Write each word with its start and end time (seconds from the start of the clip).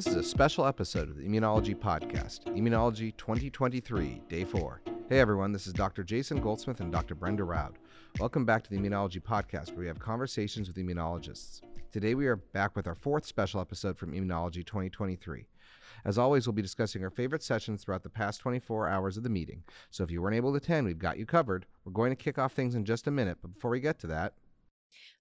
This 0.00 0.06
is 0.06 0.16
a 0.16 0.22
special 0.22 0.64
episode 0.64 1.10
of 1.10 1.18
the 1.18 1.28
Immunology 1.28 1.76
Podcast, 1.76 2.46
Immunology 2.56 3.14
2023, 3.18 4.22
Day 4.30 4.44
4. 4.44 4.80
Hey 5.10 5.20
everyone, 5.20 5.52
this 5.52 5.66
is 5.66 5.74
Dr. 5.74 6.02
Jason 6.02 6.40
Goldsmith 6.40 6.80
and 6.80 6.90
Dr. 6.90 7.14
Brenda 7.14 7.44
Roud. 7.44 7.76
Welcome 8.18 8.46
back 8.46 8.62
to 8.62 8.70
the 8.70 8.78
Immunology 8.78 9.22
Podcast, 9.22 9.72
where 9.72 9.80
we 9.80 9.86
have 9.88 9.98
conversations 9.98 10.68
with 10.68 10.78
immunologists. 10.78 11.60
Today 11.92 12.14
we 12.14 12.28
are 12.28 12.36
back 12.36 12.76
with 12.76 12.86
our 12.86 12.94
fourth 12.94 13.26
special 13.26 13.60
episode 13.60 13.98
from 13.98 14.12
Immunology 14.12 14.64
2023. 14.64 15.46
As 16.06 16.16
always, 16.16 16.46
we'll 16.46 16.54
be 16.54 16.62
discussing 16.62 17.04
our 17.04 17.10
favorite 17.10 17.42
sessions 17.42 17.84
throughout 17.84 18.02
the 18.02 18.08
past 18.08 18.40
24 18.40 18.88
hours 18.88 19.18
of 19.18 19.22
the 19.22 19.28
meeting. 19.28 19.62
So 19.90 20.02
if 20.02 20.10
you 20.10 20.22
weren't 20.22 20.34
able 20.34 20.52
to 20.52 20.56
attend, 20.56 20.86
we've 20.86 20.98
got 20.98 21.18
you 21.18 21.26
covered. 21.26 21.66
We're 21.84 21.92
going 21.92 22.10
to 22.10 22.16
kick 22.16 22.38
off 22.38 22.54
things 22.54 22.74
in 22.74 22.86
just 22.86 23.06
a 23.06 23.10
minute, 23.10 23.36
but 23.42 23.52
before 23.52 23.70
we 23.70 23.80
get 23.80 23.98
to 23.98 24.06
that, 24.06 24.32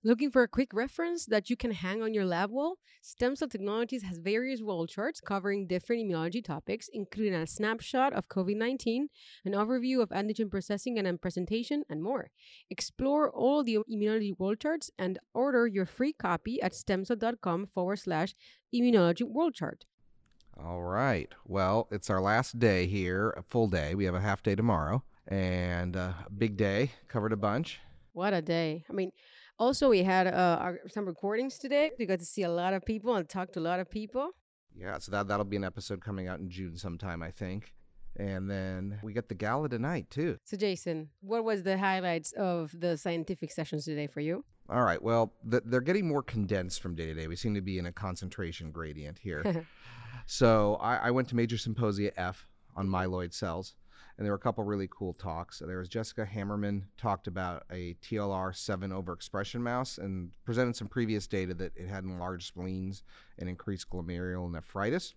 Looking 0.04 0.32
for 0.32 0.44
a 0.44 0.48
quick 0.48 0.74
reference 0.74 1.26
that 1.26 1.50
you 1.50 1.58
can 1.58 1.72
hang 1.72 2.02
on 2.02 2.14
your 2.14 2.26
lab 2.26 2.52
wall? 2.52 2.78
Stem 3.02 3.36
Cell 3.36 3.48
Technologies 3.48 4.04
has 4.04 4.18
various 4.18 4.62
wall 4.62 4.88
charts 4.88 5.22
covering 5.22 5.68
different 5.68 6.04
immunology 6.04 6.44
topics, 6.44 6.90
including 6.94 7.34
a 7.34 7.48
snapshot 7.48 8.14
of 8.14 8.28
COVID 8.28 8.56
19, 8.56 9.10
an 9.46 9.54
overview 9.54 10.02
of 10.02 10.10
antigen 10.10 10.50
processing 10.50 10.98
and 10.98 11.22
presentation, 11.22 11.84
and 11.90 12.02
more. 12.02 12.30
Explore 12.70 13.30
all 13.32 13.64
the 13.64 13.78
immunology 13.92 14.38
wall 14.38 14.56
charts 14.56 14.92
and 14.98 15.20
order 15.34 15.68
your 15.68 15.86
free 15.86 16.14
copy 16.14 16.62
at 16.62 16.74
stemcell.com 16.74 17.68
forward 17.74 18.00
slash 18.00 18.34
immunology 18.74 19.24
wall 19.24 19.52
chart. 19.52 19.86
all 20.58 20.82
right. 20.82 21.34
Well, 21.46 21.88
it's 21.92 22.10
our 22.10 22.22
last 22.22 22.60
day 22.60 22.88
here, 22.88 23.32
a 23.38 23.44
full 23.44 23.68
day. 23.68 23.96
We 23.96 24.06
have 24.06 24.16
a 24.16 24.22
half 24.22 24.44
day 24.44 24.56
tomorrow 24.56 25.04
and 25.28 25.96
uh, 25.96 26.14
a 26.26 26.30
big 26.30 26.58
day, 26.58 26.92
covered 27.08 27.34
a 27.34 27.38
bunch. 27.38 27.80
What 28.14 28.34
a 28.34 28.42
day. 28.42 28.84
I 28.90 28.94
mean, 28.94 29.12
also, 29.60 29.90
we 29.90 30.04
had 30.04 30.28
uh, 30.28 30.58
our, 30.62 30.80
some 30.88 31.06
recordings 31.06 31.58
today. 31.60 31.92
We 32.00 32.06
got 32.06 32.20
to 32.20 32.26
see 32.26 32.44
a 32.44 32.50
lot 32.50 32.74
of 32.74 32.86
people 32.86 33.16
and 33.16 33.28
talk 33.28 33.52
to 33.54 33.60
a 33.60 33.62
lot 33.62 33.80
of 33.80 33.90
people. 33.90 34.32
Yeah, 34.76 34.98
so 35.00 35.12
that, 35.12 35.28
that'll 35.28 35.46
be 35.46 35.58
an 35.58 35.64
episode 35.64 36.02
coming 36.04 36.28
out 36.28 36.40
in 36.40 36.50
June 36.50 36.78
sometime, 36.78 37.22
I 37.22 37.32
think. 37.32 37.74
And 38.18 38.50
then 38.50 39.00
we 39.04 39.14
got 39.14 39.28
the 39.28 39.36
gala 39.36 39.70
tonight, 39.70 40.10
too. 40.10 40.38
So, 40.46 40.58
Jason, 40.58 41.10
what 41.22 41.44
was 41.44 41.64
the 41.64 41.78
highlights 41.78 42.32
of 42.34 42.74
the 42.78 42.98
scientific 42.98 43.52
sessions 43.52 43.86
today 43.86 44.08
for 44.08 44.22
you? 44.22 44.44
All 44.70 44.84
right. 44.84 45.02
Well, 45.02 45.34
th- 45.50 45.64
they're 45.66 45.82
getting 45.82 46.08
more 46.08 46.24
condensed 46.24 46.82
from 46.82 46.96
day 46.96 47.08
to 47.08 47.14
day. 47.14 47.28
We 47.28 47.36
seem 47.36 47.56
to 47.56 47.62
be 47.62 47.80
in 47.80 47.88
a 47.88 47.92
concentration 47.92 48.72
gradient 48.72 49.18
here. 49.20 49.66
so 50.26 50.76
I, 50.76 50.98
I 50.98 51.12
went 51.12 51.28
to 51.30 51.36
Major 51.36 51.58
Symposia 51.58 52.12
F 52.18 52.48
on 52.76 52.88
myeloid 52.88 53.34
cells, 53.34 53.76
and 54.20 54.26
there 54.26 54.34
were 54.34 54.38
a 54.38 54.40
couple 54.40 54.66
really 54.66 54.90
cool 54.92 55.14
talks. 55.14 55.60
There 55.66 55.78
was 55.78 55.88
Jessica 55.88 56.28
Hammerman 56.30 56.84
talked 56.98 57.28
about 57.28 57.64
a 57.72 57.96
TLR7 58.04 58.92
overexpression 58.92 59.62
mouse 59.62 59.98
and 59.98 60.32
presented 60.44 60.76
some 60.76 60.90
previous 60.90 61.26
data 61.26 61.54
that 61.54 61.72
it 61.78 61.88
had 61.88 62.04
enlarged 62.04 62.46
spleens 62.46 63.04
and 63.38 63.48
increased 63.48 63.90
glomerular 63.90 64.52
nephritis. 64.52 65.16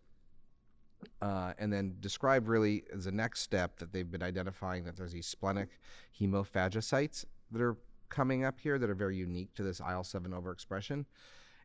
Uh, 1.20 1.52
and 1.58 1.72
then 1.72 1.96
described 1.98 2.46
really 2.46 2.84
as 2.94 3.06
a 3.06 3.10
next 3.10 3.40
step 3.40 3.76
that 3.80 3.92
they've 3.92 4.08
been 4.08 4.22
identifying 4.22 4.84
that 4.84 4.96
there's 4.96 5.10
these 5.10 5.26
splenic 5.26 5.80
hemophagocytes 6.20 7.24
that 7.50 7.60
are 7.60 7.76
coming 8.08 8.44
up 8.44 8.60
here 8.60 8.78
that 8.78 8.88
are 8.88 8.94
very 8.94 9.16
unique 9.16 9.52
to 9.54 9.64
this 9.64 9.80
IL 9.80 10.04
7 10.04 10.30
overexpression. 10.30 11.04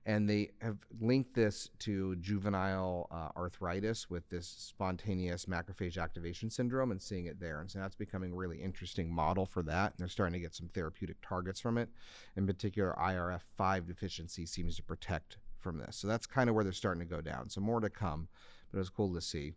And 0.08 0.28
they 0.28 0.52
have 0.62 0.78
linked 1.02 1.36
this 1.36 1.70
to 1.80 2.16
juvenile 2.16 3.08
uh, 3.12 3.38
arthritis 3.38 4.10
with 4.10 4.28
this 4.30 4.48
spontaneous 4.48 5.48
macrophage 5.48 6.02
activation 6.02 6.50
syndrome 6.50 6.92
and 6.92 7.02
seeing 7.02 7.26
it 7.26 7.42
there. 7.42 7.60
And 7.60 7.70
so 7.70 7.80
that's 7.80 7.94
becoming 7.94 8.32
a 8.32 8.36
really 8.36 8.58
interesting 8.58 9.14
model 9.14 9.46
for 9.46 9.62
that. 9.64 9.92
And 9.92 10.00
they're 10.00 10.08
starting 10.08 10.34
to 10.34 10.40
get 10.40 10.56
some 10.56 10.70
therapeutic 10.70 11.18
targets 11.22 11.60
from 11.60 11.78
it. 11.78 11.90
In 12.38 12.48
particular, 12.48 12.96
IRF5 12.98 13.86
deficiency 13.86 14.46
seems 14.46 14.78
to 14.78 14.84
protect 14.84 15.40
from 15.60 15.78
this. 15.78 15.98
So 15.98 16.08
that's 16.08 16.26
kind 16.26 16.50
of 16.50 16.56
where 16.56 16.64
they're 16.64 16.72
starting 16.72 17.06
to 17.06 17.16
go 17.16 17.20
down. 17.20 17.50
So 17.50 17.60
more 17.60 17.82
to 17.82 17.90
come, 17.90 18.30
but 18.72 18.78
it 18.78 18.80
was 18.80 18.90
cool 18.90 19.14
to 19.14 19.22
see. 19.22 19.56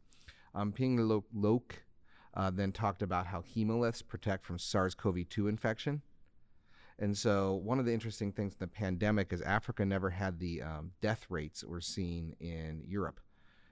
Um, 0.53 0.73
Ping 0.73 0.97
Lo- 0.97 1.25
Loke 1.33 1.85
uh, 2.35 2.51
then 2.51 2.73
talked 2.73 3.03
about 3.03 3.27
how 3.27 3.43
hemolyths 3.43 4.07
protect 4.07 4.45
from 4.45 4.59
SARS 4.59 4.97
CoV 4.97 5.29
2 5.29 5.47
infection. 5.47 6.03
And 7.01 7.17
so, 7.17 7.55
one 7.65 7.79
of 7.79 7.87
the 7.87 7.95
interesting 7.95 8.31
things 8.31 8.53
in 8.53 8.59
the 8.61 8.67
pandemic 8.67 9.33
is 9.33 9.41
Africa 9.41 9.85
never 9.87 10.11
had 10.11 10.39
the 10.39 10.63
um, 10.63 10.93
death 11.01 11.27
rates 11.31 11.63
that 11.63 11.71
we're 11.71 11.81
seeing 11.81 12.37
in 12.41 12.83
Europe 12.87 13.21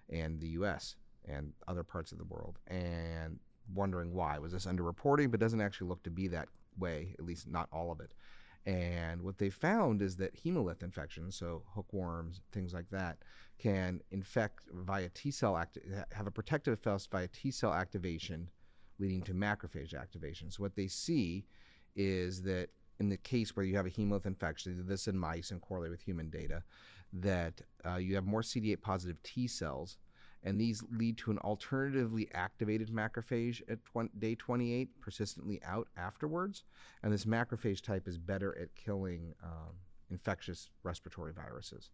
and 0.09 0.41
the 0.41 0.49
US 0.49 0.97
and 1.27 1.53
other 1.69 1.85
parts 1.85 2.11
of 2.11 2.19
the 2.19 2.25
world. 2.25 2.59
And 2.67 3.39
wondering 3.75 4.15
why. 4.15 4.39
Was 4.39 4.53
this 4.53 4.67
underreporting? 4.67 5.31
But 5.31 5.41
doesn't 5.41 5.61
actually 5.61 5.89
look 5.89 6.03
to 6.05 6.11
be 6.11 6.29
that 6.29 6.49
way, 6.79 7.15
at 7.19 7.25
least 7.25 7.49
not 7.49 7.69
all 7.71 7.93
of 7.93 8.01
it. 8.01 8.11
And 8.67 9.23
what 9.23 9.39
they 9.39 9.51
found 9.51 10.03
is 10.03 10.17
that 10.17 10.37
hemolymph 10.37 10.83
infections, 10.83 11.37
so 11.37 11.63
hookworms, 11.75 12.41
things 12.53 12.75
like 12.75 12.89
that, 12.91 13.19
can 13.59 14.01
infect 14.11 14.61
via 14.73 15.09
T 15.11 15.31
cell 15.31 15.57
act- 15.57 15.79
have 16.13 16.27
a 16.27 16.31
protective 16.31 16.75
effect 16.75 17.09
via 17.11 17.29
T 17.29 17.51
cell 17.51 17.73
activation, 17.73 18.51
leading 18.99 19.23
to 19.23 19.35
macrophage 19.35 19.99
activation. 19.99 20.51
So 20.51 20.63
what 20.63 20.77
they 20.77 20.87
see 20.87 21.45
is 21.97 22.43
that 22.43 22.69
in 23.01 23.09
the 23.09 23.17
case 23.17 23.55
where 23.55 23.65
you 23.65 23.77
have 23.77 23.87
a 23.87 23.91
hemolymph 23.91 24.27
infection, 24.27 24.85
this 24.87 25.09
in 25.09 25.17
mice 25.17 25.51
and 25.51 25.61
correlate 25.61 25.91
with 25.91 26.03
human 26.03 26.31
data, 26.31 26.63
that 27.13 27.61
uh, 27.87 27.97
you 27.97 28.15
have 28.15 28.25
more 28.25 28.43
CD8 28.43 28.81
positive 28.81 29.23
T 29.23 29.47
cells, 29.47 29.99
and 30.45 30.61
these 30.61 30.83
lead 30.91 31.19
to 31.19 31.31
an 31.31 31.39
alternatively 31.39 32.29
activated 32.35 32.91
macrophage 32.91 33.61
at 33.69 33.85
20, 33.85 34.11
day 34.19 34.35
28, 34.35 35.01
persistently 35.01 35.61
out 35.65 35.89
afterwards. 35.97 36.65
And 37.03 37.13
this 37.13 37.25
macrophage 37.25 37.83
type 37.83 38.07
is 38.07 38.19
better 38.19 38.57
at 38.59 38.75
killing 38.75 39.35
um, 39.43 39.75
infectious 40.11 40.71
respiratory 40.83 41.33
viruses. 41.33 41.91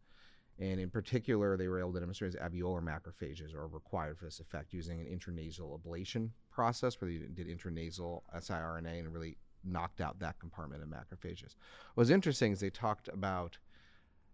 And 0.58 0.78
in 0.78 0.88
particular, 0.88 1.56
they 1.56 1.66
were 1.66 1.80
able 1.80 1.92
to 1.94 2.00
demonstrate 2.00 2.32
that 2.32 2.52
alveolar 2.52 2.82
macrophages 2.82 3.54
are 3.54 3.66
required 3.66 4.18
for 4.18 4.26
this 4.26 4.38
effect 4.38 4.72
using 4.72 5.00
an 5.00 5.06
intranasal 5.06 5.80
ablation 5.80 6.30
process 6.50 7.00
where 7.00 7.10
they 7.10 7.18
did 7.18 7.48
intranasal 7.48 8.22
siRNA 8.36 9.00
and 9.00 9.12
really 9.12 9.36
knocked 9.64 10.00
out 10.00 10.18
that 10.20 10.38
compartment 10.38 10.82
of 10.82 10.88
macrophages. 10.88 11.54
What 11.94 12.02
was 12.02 12.10
interesting 12.10 12.52
is 12.52 12.60
they 12.60 12.70
talked 12.70 13.08
about 13.08 13.58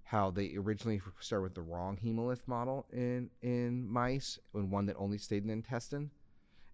how 0.04 0.30
they 0.30 0.56
originally 0.56 1.00
started 1.20 1.44
with 1.44 1.54
the 1.54 1.62
wrong 1.62 1.96
hemolymph 1.96 2.46
model 2.46 2.86
in, 2.92 3.30
in 3.42 3.88
mice, 3.88 4.38
and 4.54 4.70
one 4.70 4.86
that 4.86 4.96
only 4.98 5.18
stayed 5.18 5.42
in 5.42 5.48
the 5.48 5.52
intestine, 5.52 6.10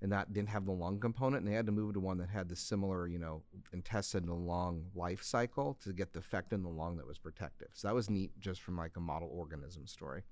and 0.01 0.11
that 0.11 0.33
didn't 0.33 0.49
have 0.49 0.65
the 0.65 0.73
lung 0.73 0.99
component, 0.99 1.45
and 1.45 1.53
they 1.53 1.57
had 1.57 1.67
to 1.67 1.73
move 1.73 1.93
to 1.95 2.01
one 2.01 2.17
that 2.19 2.31
had 2.31 2.49
the 2.49 2.57
similar, 2.57 3.07
you 3.07 3.19
know, 3.19 3.43
intestine 3.73 4.27
to 4.27 4.33
lung 4.35 4.87
life 4.95 5.23
cycle 5.23 5.77
to 5.85 5.93
get 5.93 6.13
the 6.15 6.19
effect 6.19 6.53
in 6.53 6.63
the 6.63 6.69
lung 6.69 6.97
that 6.97 7.07
was 7.07 7.19
protective. 7.19 7.69
So 7.75 7.89
that 7.89 7.95
was 7.95 8.09
neat 8.09 8.31
just 8.41 8.63
from 8.63 8.77
like 8.77 8.97
a 8.97 9.01
model 9.01 9.29
organism 9.31 9.87
story. 9.87 10.23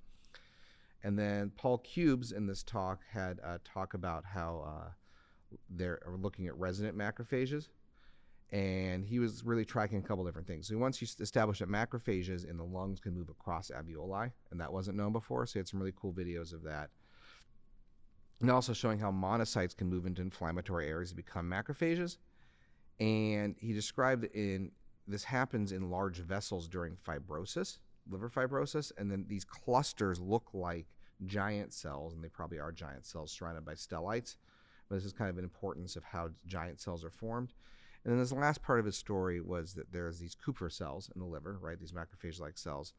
And 1.03 1.19
then 1.19 1.51
Paul 1.55 1.77
Cubes 1.77 2.31
in 2.31 2.47
this 2.47 2.63
talk 2.63 3.01
had 3.11 3.39
a 3.43 3.59
talk 3.63 3.93
about 3.93 4.25
how 4.25 4.65
uh, 4.67 4.89
they're 5.69 6.01
looking 6.17 6.47
at 6.47 6.57
resident 6.57 6.97
macrophages 6.97 7.67
and 8.55 9.03
he 9.03 9.19
was 9.19 9.43
really 9.43 9.65
tracking 9.65 9.97
a 9.97 10.01
couple 10.01 10.23
different 10.23 10.47
things. 10.47 10.69
So 10.69 10.77
once 10.77 11.01
you 11.01 11.07
establish 11.19 11.59
that 11.59 11.67
macrophages 11.67 12.49
in 12.49 12.55
the 12.55 12.63
lungs 12.63 13.01
can 13.01 13.13
move 13.13 13.27
across 13.27 13.69
alveoli, 13.69 14.31
and 14.49 14.61
that 14.61 14.71
wasn't 14.71 14.95
known 14.95 15.11
before, 15.11 15.45
so 15.45 15.53
he 15.53 15.59
had 15.59 15.67
some 15.67 15.81
really 15.81 15.93
cool 15.93 16.13
videos 16.13 16.53
of 16.53 16.63
that. 16.63 16.89
And 18.39 18.49
also 18.49 18.71
showing 18.71 18.97
how 18.97 19.11
monocytes 19.11 19.75
can 19.75 19.89
move 19.89 20.05
into 20.05 20.21
inflammatory 20.21 20.87
areas 20.87 21.09
to 21.09 21.17
become 21.17 21.49
macrophages. 21.49 22.17
And 23.01 23.57
he 23.59 23.73
described 23.73 24.23
in 24.33 24.71
this 25.05 25.25
happens 25.25 25.73
in 25.73 25.89
large 25.89 26.19
vessels 26.19 26.69
during 26.69 26.95
fibrosis, 26.95 27.79
liver 28.09 28.29
fibrosis, 28.29 28.93
and 28.97 29.11
then 29.11 29.25
these 29.27 29.43
clusters 29.43 30.21
look 30.21 30.51
like 30.53 30.87
giant 31.25 31.73
cells, 31.73 32.13
and 32.13 32.23
they 32.23 32.29
probably 32.29 32.59
are 32.59 32.71
giant 32.71 33.05
cells 33.05 33.33
surrounded 33.33 33.65
by 33.65 33.73
stellites. 33.73 34.37
But 34.87 34.95
this 34.95 35.03
is 35.03 35.11
kind 35.11 35.29
of 35.29 35.37
an 35.37 35.43
importance 35.43 35.97
of 35.97 36.05
how 36.05 36.29
giant 36.45 36.79
cells 36.79 37.03
are 37.03 37.11
formed. 37.11 37.51
And 38.05 38.13
then 38.13 38.19
this 38.19 38.31
last 38.31 38.61
part 38.61 38.79
of 38.79 38.85
his 38.85 38.95
story 38.95 39.41
was 39.41 39.73
that 39.73 39.91
there's 39.91 40.19
these 40.19 40.35
Kupffer 40.35 40.71
cells 40.71 41.09
in 41.15 41.19
the 41.19 41.27
liver, 41.27 41.57
right? 41.59 41.79
These 41.79 41.91
macrophage-like 41.91 42.55
cells. 42.55 42.93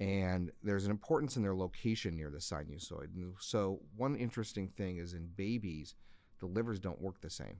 And 0.00 0.50
there's 0.62 0.86
an 0.86 0.90
importance 0.90 1.36
in 1.36 1.42
their 1.42 1.54
location 1.54 2.16
near 2.16 2.30
the 2.30 2.38
sinusoid. 2.38 3.14
And 3.14 3.34
so 3.38 3.80
one 3.96 4.16
interesting 4.16 4.68
thing 4.68 4.96
is 4.96 5.12
in 5.12 5.28
babies, 5.36 5.94
the 6.40 6.46
livers 6.46 6.80
don't 6.80 7.00
work 7.02 7.20
the 7.20 7.28
same. 7.28 7.58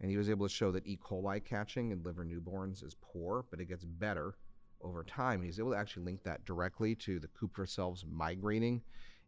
And 0.00 0.10
he 0.10 0.18
was 0.18 0.28
able 0.28 0.46
to 0.46 0.52
show 0.52 0.70
that 0.72 0.86
E. 0.86 0.98
coli 1.02 1.42
catching 1.42 1.92
in 1.92 2.02
liver 2.02 2.26
newborns 2.26 2.84
is 2.84 2.96
poor, 3.00 3.46
but 3.50 3.60
it 3.60 3.68
gets 3.68 3.84
better 3.84 4.36
over 4.82 5.02
time. 5.02 5.36
And 5.36 5.44
he's 5.44 5.58
able 5.58 5.70
to 5.70 5.78
actually 5.78 6.04
link 6.04 6.24
that 6.24 6.44
directly 6.44 6.94
to 6.96 7.18
the 7.18 7.28
Kupffer 7.28 7.66
cells 7.66 8.04
migrating 8.06 8.82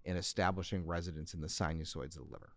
and 0.04 0.18
establishing 0.18 0.86
residence 0.86 1.32
in 1.32 1.40
the 1.40 1.46
sinusoids 1.46 2.18
of 2.18 2.26
the 2.26 2.32
liver. 2.32 2.52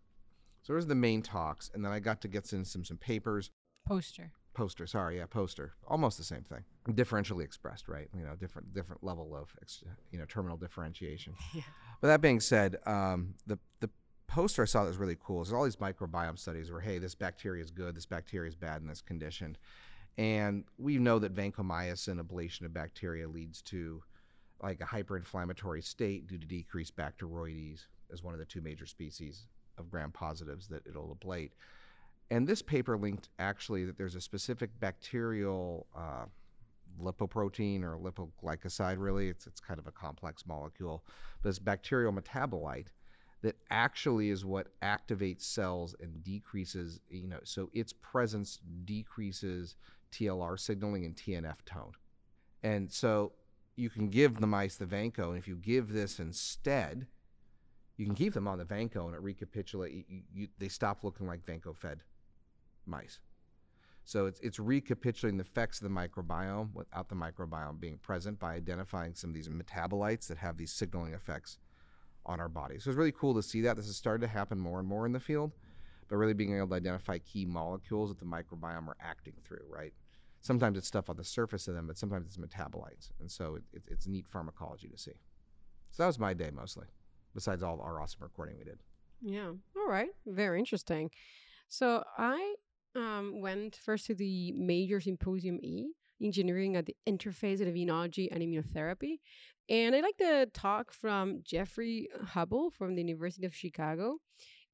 So 0.62 0.74
those 0.74 0.84
are 0.84 0.88
the 0.88 0.94
main 0.94 1.22
talks. 1.22 1.70
And 1.72 1.82
then 1.82 1.92
I 1.92 1.98
got 1.98 2.20
to 2.20 2.28
get 2.28 2.46
some, 2.46 2.64
some 2.66 2.98
papers. 2.98 3.48
Poster 3.86 4.32
poster 4.52 4.86
sorry 4.86 5.18
yeah 5.18 5.26
poster 5.26 5.72
almost 5.86 6.18
the 6.18 6.24
same 6.24 6.42
thing 6.42 6.64
differentially 6.88 7.44
expressed 7.44 7.88
right 7.88 8.08
you 8.16 8.22
know 8.22 8.34
different 8.34 8.72
different 8.74 9.02
level 9.02 9.36
of 9.36 9.54
you 10.10 10.18
know 10.18 10.24
terminal 10.26 10.56
differentiation 10.56 11.32
yeah. 11.54 11.62
but 12.00 12.08
that 12.08 12.20
being 12.20 12.40
said 12.40 12.76
um, 12.86 13.34
the 13.46 13.58
the 13.80 13.88
poster 14.26 14.62
i 14.62 14.64
saw 14.64 14.82
that 14.82 14.88
was 14.88 14.96
really 14.96 15.16
cool 15.24 15.42
is 15.42 15.52
all 15.52 15.64
these 15.64 15.76
microbiome 15.76 16.38
studies 16.38 16.70
where 16.70 16.80
hey 16.80 16.98
this 16.98 17.14
bacteria 17.14 17.62
is 17.62 17.70
good 17.70 17.96
this 17.96 18.06
bacteria 18.06 18.48
is 18.48 18.56
bad 18.56 18.80
in 18.80 18.88
this 18.88 19.00
condition 19.00 19.56
and 20.18 20.64
we 20.78 20.98
know 20.98 21.18
that 21.18 21.34
vancomycin 21.34 22.20
ablation 22.20 22.64
of 22.64 22.72
bacteria 22.72 23.28
leads 23.28 23.60
to 23.62 24.02
like 24.62 24.80
a 24.80 24.84
hyperinflammatory 24.84 25.82
state 25.82 26.26
due 26.26 26.38
to 26.38 26.46
decreased 26.46 26.96
Bacteroides 26.96 27.86
as 28.12 28.22
one 28.22 28.34
of 28.34 28.40
the 28.40 28.46
two 28.46 28.60
major 28.60 28.86
species 28.86 29.46
of 29.78 29.90
gram 29.90 30.10
positives 30.12 30.68
that 30.68 30.86
it'll 30.86 31.16
ablate. 31.16 31.50
And 32.30 32.46
this 32.46 32.62
paper 32.62 32.96
linked 32.96 33.28
actually 33.38 33.84
that 33.84 33.98
there's 33.98 34.14
a 34.14 34.20
specific 34.20 34.70
bacterial 34.78 35.86
uh, 35.96 36.26
lipoprotein 37.02 37.82
or 37.82 37.98
lipoglycoside, 37.98 38.96
really. 38.98 39.28
It's, 39.28 39.46
it's 39.46 39.60
kind 39.60 39.80
of 39.80 39.86
a 39.86 39.92
complex 39.92 40.46
molecule, 40.46 41.04
but 41.42 41.48
it's 41.48 41.58
bacterial 41.58 42.12
metabolite 42.12 42.86
that 43.42 43.56
actually 43.70 44.30
is 44.30 44.44
what 44.44 44.68
activates 44.80 45.42
cells 45.42 45.94
and 46.00 46.22
decreases, 46.22 47.00
you 47.08 47.26
know, 47.26 47.40
so 47.42 47.70
its 47.72 47.92
presence 47.92 48.60
decreases 48.84 49.76
TLR 50.12 50.58
signaling 50.58 51.06
and 51.06 51.16
TNF 51.16 51.56
tone. 51.64 51.92
And 52.62 52.92
so 52.92 53.32
you 53.76 53.88
can 53.88 54.10
give 54.10 54.38
the 54.38 54.46
mice 54.46 54.76
the 54.76 54.84
Vanco, 54.84 55.28
and 55.28 55.38
if 55.38 55.48
you 55.48 55.56
give 55.56 55.92
this 55.92 56.20
instead, 56.20 57.06
you 57.96 58.04
can 58.04 58.14
keep 58.14 58.34
them 58.34 58.46
on 58.46 58.58
the 58.58 58.64
Vanco 58.64 59.06
and 59.06 59.14
it 59.14 59.22
recapitulate. 59.22 60.04
You, 60.08 60.22
you, 60.32 60.48
they 60.58 60.68
stop 60.68 61.02
looking 61.02 61.26
like 61.26 61.44
Vanco 61.46 61.74
fed 61.74 62.00
mice. 62.86 63.20
So 64.04 64.26
it's, 64.26 64.40
it's 64.40 64.58
recapitulating 64.58 65.38
the 65.38 65.44
effects 65.44 65.80
of 65.80 65.84
the 65.84 65.94
microbiome 65.94 66.74
without 66.74 67.08
the 67.08 67.14
microbiome 67.14 67.78
being 67.78 67.98
present 67.98 68.38
by 68.38 68.54
identifying 68.54 69.14
some 69.14 69.30
of 69.30 69.34
these 69.34 69.48
metabolites 69.48 70.26
that 70.28 70.38
have 70.38 70.56
these 70.56 70.72
signaling 70.72 71.14
effects 71.14 71.58
on 72.26 72.40
our 72.40 72.48
body. 72.48 72.78
So 72.78 72.90
it's 72.90 72.96
really 72.98 73.12
cool 73.12 73.34
to 73.34 73.42
see 73.42 73.60
that. 73.62 73.76
This 73.76 73.86
has 73.86 73.96
started 73.96 74.26
to 74.26 74.32
happen 74.32 74.58
more 74.58 74.78
and 74.78 74.88
more 74.88 75.06
in 75.06 75.12
the 75.12 75.20
field, 75.20 75.52
but 76.08 76.16
really 76.16 76.34
being 76.34 76.56
able 76.56 76.68
to 76.68 76.74
identify 76.74 77.18
key 77.18 77.44
molecules 77.44 78.08
that 78.10 78.18
the 78.18 78.24
microbiome 78.24 78.88
are 78.88 78.96
acting 79.00 79.34
through, 79.44 79.64
right? 79.68 79.92
Sometimes 80.40 80.78
it's 80.78 80.88
stuff 80.88 81.10
on 81.10 81.16
the 81.16 81.24
surface 81.24 81.68
of 81.68 81.74
them, 81.74 81.86
but 81.86 81.98
sometimes 81.98 82.26
it's 82.26 82.36
metabolites. 82.36 83.10
And 83.20 83.30
so 83.30 83.56
it, 83.56 83.62
it, 83.72 83.82
it's 83.88 84.06
neat 84.06 84.26
pharmacology 84.26 84.88
to 84.88 84.98
see. 84.98 85.20
So 85.90 86.02
that 86.02 86.06
was 86.06 86.18
my 86.18 86.34
day 86.34 86.50
mostly, 86.50 86.86
besides 87.34 87.62
all 87.62 87.80
our 87.80 88.00
awesome 88.00 88.22
recording 88.22 88.56
we 88.58 88.64
did. 88.64 88.78
Yeah. 89.22 89.52
All 89.76 89.88
right. 89.88 90.10
Very 90.26 90.58
interesting. 90.58 91.10
So 91.68 92.02
I 92.18 92.54
um, 92.96 93.40
went 93.40 93.76
first 93.76 94.06
to 94.06 94.14
the 94.14 94.52
major 94.52 95.00
symposium 95.00 95.58
E, 95.62 95.92
engineering 96.22 96.76
at 96.76 96.86
the 96.86 96.96
interface 97.08 97.60
of 97.60 97.68
immunology 97.68 98.28
and 98.30 98.42
immunotherapy. 98.42 99.18
And 99.68 99.94
I 99.94 100.00
like 100.00 100.18
the 100.18 100.50
talk 100.52 100.92
from 100.92 101.42
Jeffrey 101.44 102.08
Hubble 102.28 102.70
from 102.70 102.94
the 102.94 103.02
University 103.02 103.46
of 103.46 103.54
Chicago, 103.54 104.18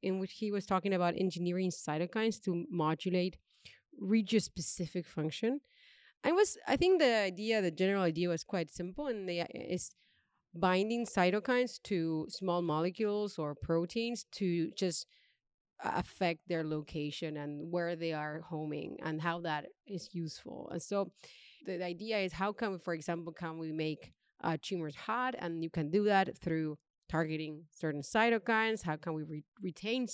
in 0.03 0.19
which 0.19 0.33
he 0.33 0.51
was 0.51 0.67
talking 0.67 0.95
about 0.95 1.15
engineering 1.17 1.71
cytokines 1.71 2.41
to 2.45 2.65
modulate 2.71 3.37
region 3.99 4.41
specific 4.41 5.07
function. 5.07 5.61
I 6.25 6.33
was 6.33 6.57
I 6.67 6.77
think 6.77 7.01
the 7.01 7.15
idea, 7.15 7.63
the 7.63 7.71
general 7.71 8.03
idea 8.03 8.29
was 8.29 8.43
quite 8.43 8.71
simple 8.71 9.07
and 9.07 9.29
they 9.29 9.47
is 9.53 9.95
binding 10.55 11.07
cytokines 11.07 11.81
to 11.85 12.27
small 12.31 12.63
molecules 12.63 13.39
or 13.39 13.55
proteins 13.55 14.25
to 14.33 14.71
just 14.73 15.07
affect 15.85 16.41
their 16.49 16.65
location 16.65 17.37
and 17.37 17.71
where 17.71 17.97
they 17.97 18.13
are 18.13 18.41
homing 18.49 18.97
and 19.05 19.21
how 19.21 19.41
that 19.41 19.67
is 19.87 20.09
useful. 20.13 20.69
And 20.73 20.83
so 20.83 21.13
the, 21.65 21.77
the 21.79 21.85
idea 21.85 22.19
is 22.19 22.33
how 22.33 22.53
can 22.53 22.79
for 22.79 22.95
example, 22.95 23.33
can 23.33 23.59
we 23.59 23.73
make 23.73 24.13
uh, 24.43 24.57
tumors 24.61 24.95
hot? 24.95 25.35
And 25.39 25.63
you 25.63 25.71
can 25.71 25.91
do 25.91 26.05
that 26.05 26.37
through 26.39 26.79
targeting 27.09 27.63
certain 27.71 28.03
cytokines. 28.03 28.83
How 28.83 28.97
can 28.97 29.15
we 29.15 29.23
re- 29.23 29.45
retain 29.63 30.07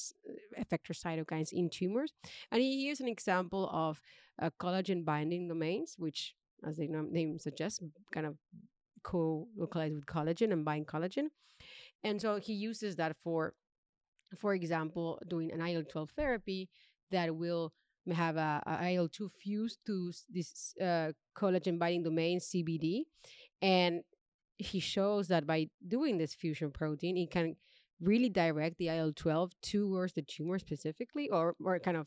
effector 0.59 0.93
cytokines 0.93 1.53
in 1.53 1.70
tumors? 1.70 2.12
And 2.50 2.61
he 2.61 2.75
used 2.75 3.00
an 3.00 3.09
example 3.09 3.70
of 3.73 4.00
uh, 4.41 4.50
collagen 4.61 5.05
binding 5.05 5.49
domains, 5.49 5.94
which, 5.99 6.35
as 6.67 6.76
the 6.76 6.88
name 6.88 7.38
suggests, 7.38 7.81
kind 8.12 8.26
of 8.26 8.37
co-localize 9.03 9.93
with 9.94 10.06
collagen 10.06 10.53
and 10.53 10.64
bind 10.64 10.87
collagen. 10.87 11.26
And 12.05 12.20
so 12.20 12.37
he 12.37 12.53
uses 12.53 12.97
that 12.97 13.17
for 13.17 13.55
for 14.38 14.55
example, 14.55 15.20
doing 15.29 15.52
an 15.52 15.61
IL 15.61 15.84
12 15.84 16.11
therapy 16.17 16.69
that 17.11 17.34
will 17.34 17.73
have 18.12 18.37
a, 18.37 18.62
a 18.67 18.94
IL 18.94 19.08
2 19.08 19.29
fused 19.29 19.79
to 19.87 20.12
this 20.29 20.75
uh, 20.81 21.12
collagen 21.37 21.79
binding 21.79 22.02
domain 22.02 22.40
CBD. 22.40 23.02
And 23.61 24.02
he 24.58 24.81
shows 24.81 25.29
that 25.29 25.46
by 25.46 25.69
doing 25.87 26.19
this 26.19 26.34
fusion 26.34 26.70
protein, 26.70 27.17
it 27.17 27.31
can 27.31 27.56
really 28.00 28.29
direct 28.29 28.79
the 28.79 28.88
IL 28.88 29.12
12 29.12 29.52
towards 29.62 30.14
the 30.14 30.23
tumor 30.23 30.58
specifically, 30.58 31.28
or, 31.31 31.55
or 31.64 31.78
kind 31.78 31.96
of 31.96 32.06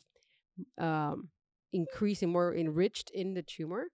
um, 0.78 1.28
increase 1.72 2.22
and 2.22 2.32
more 2.32 2.54
enriched 2.54 3.10
in 3.10 3.34
the 3.34 3.42
tumor. 3.42 3.86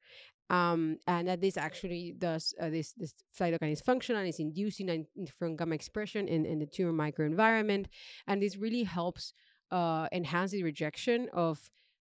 Um, 0.53 0.99
and 1.07 1.29
that 1.29 1.41
this 1.41 1.57
actually 1.57 2.15
does 2.19 2.55
uh, 2.61 2.69
this 2.69 2.93
this 2.93 3.15
cytokine 3.39 3.73
is 3.73 3.81
functional 3.81 4.21
and 4.21 4.29
is 4.29 4.39
inducing 4.39 5.07
interferon 5.19 5.57
gamma 5.57 5.75
expression 5.75 6.29
in, 6.29 6.45
in 6.45 6.59
the 6.59 6.67
tumor 6.67 6.93
microenvironment, 6.93 7.87
and 8.27 8.43
this 8.43 8.59
really 8.59 8.85
helps 8.85 9.33
uh, 9.71 10.09
enhance 10.13 10.51
the 10.51 10.63
rejection 10.63 11.29
of 11.33 11.59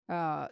uh, 0.09 0.48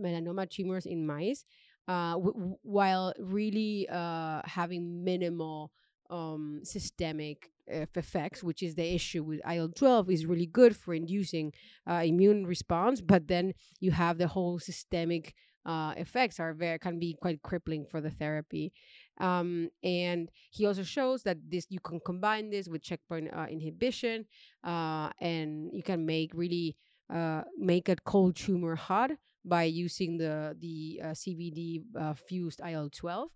melanoma 0.00 0.48
tumors 0.48 0.86
in 0.86 1.04
mice, 1.04 1.44
uh, 1.88 2.12
w- 2.12 2.56
while 2.62 3.12
really 3.18 3.88
uh, 3.90 4.40
having 4.44 5.02
minimal 5.02 5.72
um, 6.10 6.60
systemic 6.62 7.50
effects, 7.66 8.42
which 8.42 8.62
is 8.62 8.74
the 8.74 8.94
issue 8.94 9.22
with 9.22 9.40
IL 9.50 9.70
12, 9.70 10.10
is 10.10 10.26
really 10.26 10.46
good 10.46 10.76
for 10.76 10.94
inducing 10.94 11.52
uh, 11.88 12.02
immune 12.04 12.46
response, 12.46 13.00
but 13.00 13.28
then 13.28 13.54
you 13.80 13.90
have 13.90 14.18
the 14.18 14.28
whole 14.28 14.58
systemic 14.58 15.34
uh, 15.64 15.94
effects 15.96 16.40
are 16.40 16.52
very 16.52 16.78
can 16.78 16.98
be 16.98 17.16
quite 17.20 17.42
crippling 17.42 17.86
for 17.86 18.00
the 18.00 18.10
therapy. 18.10 18.72
Um, 19.18 19.70
and 19.82 20.30
he 20.50 20.66
also 20.66 20.82
shows 20.82 21.22
that 21.22 21.38
this 21.48 21.66
you 21.68 21.80
can 21.80 22.00
combine 22.04 22.50
this 22.50 22.68
with 22.68 22.82
checkpoint 22.82 23.32
uh, 23.32 23.46
inhibition, 23.50 24.26
uh, 24.64 25.10
and 25.20 25.70
you 25.72 25.82
can 25.82 26.04
make 26.04 26.32
really 26.34 26.76
uh, 27.12 27.42
make 27.58 27.88
a 27.88 27.96
cold 28.04 28.36
tumor 28.36 28.74
hot 28.74 29.10
by 29.44 29.64
using 29.64 30.18
the 30.18 30.56
the 30.58 31.00
uh, 31.02 31.06
CBD 31.08 31.82
uh, 31.98 32.14
fused 32.14 32.60
IL 32.66 32.90
twelve, 32.90 33.30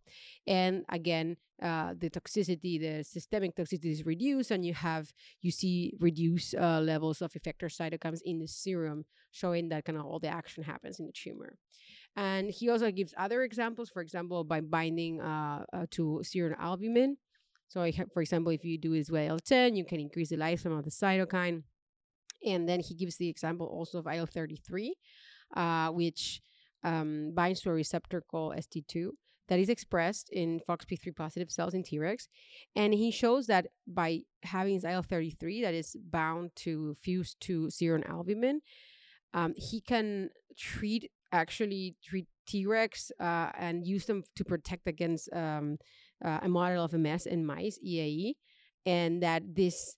and 0.47 0.85
again 0.89 1.37
the 1.59 2.11
toxicity, 2.11 2.79
the 2.81 3.03
systemic 3.03 3.55
toxicity 3.55 3.91
is 3.91 4.05
reduced, 4.05 4.51
and 4.51 4.65
you 4.65 4.75
have 4.75 5.13
you 5.43 5.51
see 5.51 5.95
reduced 6.01 6.55
levels 6.55 7.23
of 7.23 7.33
effector 7.33 7.71
cytokines 7.71 8.21
in 8.25 8.39
the 8.39 8.49
serum, 8.49 9.05
showing 9.31 9.69
that 9.69 9.85
kind 9.85 9.99
of 9.99 10.05
all 10.05 10.19
the 10.19 10.29
action 10.29 10.65
happens 10.65 10.99
in 10.99 11.07
the 11.07 11.13
tumor. 11.13 11.57
And 12.17 12.51
he 12.51 12.71
also 12.71 12.91
gives 12.91 13.13
other 13.19 13.43
examples, 13.43 13.91
for 13.91 14.01
example, 14.01 14.43
by 14.43 14.61
binding 14.61 15.21
uh, 15.21 15.65
uh, 15.73 15.87
to 15.93 16.23
serum 16.23 16.57
albumin. 16.59 17.19
So, 17.69 17.89
for 18.13 18.23
example, 18.23 18.53
if 18.53 18.65
you 18.65 18.79
do 18.79 18.95
IL 18.95 19.39
10, 19.39 19.77
you 19.77 19.85
can 19.85 20.01
increase 20.01 20.31
the 20.31 20.37
lifespan 20.37 20.79
of 20.79 20.85
the 20.85 20.91
cytokine. 20.91 21.65
And 22.45 22.69
then 22.69 22.81
he 22.81 22.95
gives 22.95 23.17
the 23.17 23.29
example 23.29 23.67
also 23.67 23.99
of 23.99 24.07
IL 24.07 24.27
33, 24.27 24.95
uh, 25.57 25.89
which 25.91 26.41
um, 26.85 27.33
binds 27.35 27.61
to 27.63 27.71
a 27.71 27.75
receptor 27.75 28.23
called 28.23 28.55
ST2 28.57 29.11
that 29.49 29.59
is 29.59 29.69
expressed 29.69 30.29
in 30.31 30.61
FOXP3 30.69 31.15
positive 31.15 31.51
cells 31.51 31.75
in 31.75 31.83
Tregs. 31.83 32.29
And 32.75 32.95
he 32.95 33.11
shows 33.11 33.47
that 33.47 33.67
by 33.87 34.23
having 34.43 34.81
IL 34.83 35.03
33 35.03 35.63
that 35.63 35.75
is 35.75 35.97
bound 36.11 36.51
to 36.57 36.95
fuse 37.03 37.35
to 37.41 37.71
serum 37.71 38.03
albumin, 38.09 38.61
um, 39.35 39.55
he 39.57 39.81
can 39.81 40.31
treat 40.57 41.11
actually 41.33 41.97
treat 42.03 42.27
Tregs 42.49 43.11
uh, 43.21 43.51
and 43.59 43.87
use 43.87 44.07
them 44.07 44.23
to 44.37 44.45
protect 44.45 44.87
against 44.87 45.29
um, 45.33 45.79
uh, 46.25 46.39
a 46.43 46.49
model 46.49 46.85
of 46.85 46.93
MS 46.93 47.27
in 47.27 47.45
mice, 47.45 47.79
EAE, 47.85 48.35
and 48.85 49.23
that 49.23 49.43
this, 49.55 49.97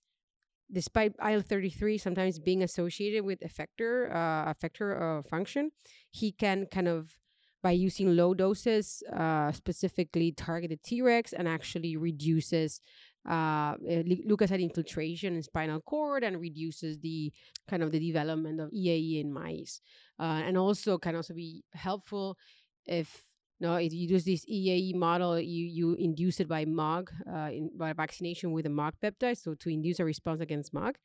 despite 0.71 1.13
IL-33 1.23 2.01
sometimes 2.01 2.39
being 2.39 2.63
associated 2.63 3.23
with 3.23 3.39
effector 3.41 4.13
uh, 4.13 4.51
effector 4.53 5.19
uh, 5.19 5.21
function, 5.29 5.71
he 6.11 6.31
can 6.31 6.65
kind 6.71 6.87
of 6.87 7.15
by 7.61 7.71
using 7.71 8.15
low 8.15 8.33
doses, 8.33 9.03
uh, 9.13 9.51
specifically 9.51 10.31
targeted 10.31 10.81
T 10.81 11.01
Rex 11.01 11.33
and 11.33 11.47
actually 11.47 11.97
reduces 11.97 12.79
uh, 13.27 13.75
eh, 13.87 14.03
leukocyte 14.27 14.61
infiltration 14.61 15.35
in 15.35 15.43
spinal 15.43 15.81
cord 15.81 16.23
and 16.23 16.39
reduces 16.39 16.99
the 16.99 17.31
kind 17.67 17.83
of 17.83 17.91
the 17.91 17.99
development 17.99 18.59
of 18.59 18.71
EAE 18.71 19.21
in 19.21 19.31
mice, 19.31 19.81
uh, 20.19 20.41
and 20.45 20.57
also 20.57 20.97
can 20.97 21.15
also 21.15 21.33
be 21.33 21.63
helpful 21.73 22.37
if 22.85 23.25
no, 23.61 23.75
if 23.75 23.91
you 23.91 24.07
use 24.07 24.23
this 24.23 24.45
EAE 24.45 24.95
model, 24.95 25.37
you 25.37 25.65
you 25.65 25.93
induce 25.95 26.39
it 26.39 26.47
by 26.47 26.63
MOG, 26.63 27.11
uh, 27.29 27.49
in, 27.51 27.69
by 27.77 27.91
vaccination 27.91 28.53
with 28.53 28.65
a 28.65 28.69
MOG 28.69 28.93
peptide, 29.03 29.37
so 29.37 29.53
to 29.55 29.69
induce 29.69 29.99
a 29.99 30.05
response 30.05 30.39
against 30.39 30.73
MOG, 30.73 30.95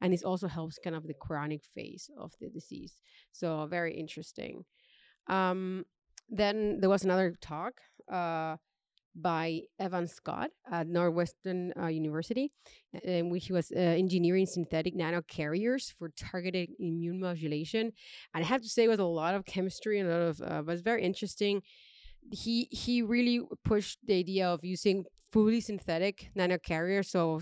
and 0.00 0.12
this 0.12 0.22
also 0.22 0.48
helps 0.48 0.78
kind 0.82 0.96
of 0.96 1.06
the 1.06 1.12
chronic 1.12 1.62
phase 1.74 2.08
of 2.18 2.32
the 2.40 2.48
disease. 2.48 2.94
So 3.32 3.66
very 3.66 3.94
interesting. 3.94 4.64
Um, 5.26 5.84
then 6.30 6.80
there 6.80 6.88
was 6.88 7.04
another 7.04 7.34
talk 7.42 7.74
uh, 8.10 8.56
by 9.20 9.62
Evan 9.78 10.06
Scott 10.06 10.50
at 10.70 10.86
Northwestern 10.86 11.72
uh, 11.80 11.86
University, 11.86 12.52
in 13.02 13.30
which 13.30 13.46
he 13.46 13.52
was 13.52 13.70
uh, 13.72 13.78
engineering 13.78 14.46
synthetic 14.46 14.94
nanocarriers 14.96 15.92
for 15.98 16.10
targeted 16.16 16.70
immune 16.78 17.20
modulation. 17.20 17.92
And 18.34 18.44
I 18.44 18.46
have 18.46 18.62
to 18.62 18.68
say, 18.68 18.84
it 18.84 18.88
was 18.88 19.00
a 19.00 19.04
lot 19.04 19.34
of 19.34 19.44
chemistry 19.44 19.98
and 19.98 20.08
a 20.08 20.12
lot 20.12 20.22
of, 20.22 20.40
uh, 20.40 20.62
was 20.64 20.80
very 20.80 21.02
interesting. 21.02 21.62
he 22.30 22.68
he 22.70 23.02
really 23.02 23.40
pushed 23.64 23.98
the 24.06 24.14
idea 24.14 24.48
of 24.48 24.64
using 24.64 25.04
fully 25.32 25.60
synthetic 25.60 26.30
nanocarriers. 26.36 27.06
So 27.06 27.40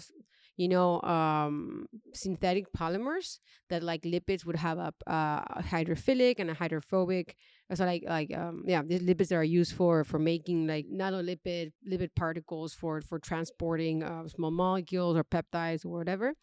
you 0.56 0.68
know, 0.68 1.00
um, 1.02 1.86
synthetic 2.14 2.72
polymers 2.72 3.38
that 3.68 3.82
like 3.82 4.02
lipids 4.02 4.44
would 4.46 4.56
have 4.56 4.78
a, 4.78 4.92
a 5.06 5.62
hydrophilic 5.62 6.36
and 6.38 6.50
a 6.50 6.54
hydrophobic. 6.54 7.36
So 7.75 7.84
like 7.84 8.04
like 8.06 8.34
um, 8.36 8.62
yeah, 8.66 8.82
these 8.82 9.02
lipids 9.02 9.28
that 9.28 9.36
are 9.36 9.44
used 9.44 9.75
for 9.75 10.04
for 10.04 10.18
making 10.18 10.66
like 10.66 10.86
nanolipid 10.92 11.72
lipid 11.90 12.10
particles 12.16 12.75
for 12.75 13.00
for 13.02 13.18
transporting 13.18 14.02
uh, 14.02 14.28
small 14.28 14.50
molecules 14.50 15.16
or 15.16 15.25
peptides 15.25 15.84
or 15.84 15.90
whatever. 15.90 16.34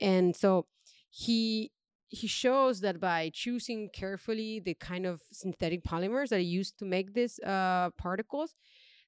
And 0.00 0.34
so 0.34 0.66
he 1.10 1.70
he 2.08 2.26
shows 2.26 2.80
that 2.80 3.00
by 3.00 3.30
choosing 3.34 3.90
carefully 3.92 4.60
the 4.60 4.74
kind 4.74 5.06
of 5.06 5.22
synthetic 5.32 5.82
polymers 5.82 6.28
that 6.28 6.36
are 6.36 6.40
used 6.40 6.78
to 6.78 6.84
make 6.84 7.14
these 7.14 7.38
uh, 7.40 7.90
particles, 7.98 8.54